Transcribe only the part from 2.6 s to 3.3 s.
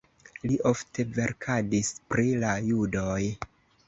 judoj.